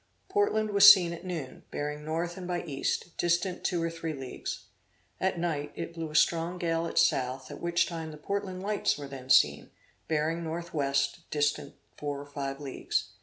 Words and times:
Portland 0.29 0.71
was 0.71 0.91
seen 0.91 1.13
at 1.13 1.23
noon, 1.23 1.61
bearing 1.69 2.03
north 2.03 2.35
and 2.35 2.47
by 2.47 2.63
east, 2.63 3.15
distant 3.19 3.63
two 3.63 3.83
or 3.83 3.89
three 3.91 4.13
leagues. 4.13 4.63
At 5.19 5.37
night, 5.37 5.73
it 5.75 5.93
blew 5.93 6.09
a 6.09 6.15
strong 6.15 6.57
gale 6.57 6.87
at 6.87 6.97
south, 6.97 7.51
at 7.51 7.61
which 7.61 7.85
time 7.85 8.09
the 8.09 8.17
Portland 8.17 8.63
lights 8.63 8.97
were 8.97 9.07
then 9.07 9.29
seen, 9.29 9.69
bearing 10.07 10.43
north 10.43 10.73
west, 10.73 11.29
distant 11.29 11.75
four 11.97 12.19
or 12.19 12.25
five 12.25 12.59
leagues. 12.59 13.09